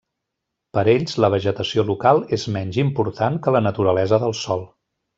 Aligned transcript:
Per 0.77 0.83
ells, 0.93 1.13
la 1.25 1.29
vegetació 1.33 1.85
local 1.91 2.23
és 2.39 2.47
menys 2.57 2.83
important 2.87 3.41
que 3.45 3.57
la 3.59 3.65
naturalesa 3.71 4.25
del 4.27 4.39
sòl. 4.45 4.69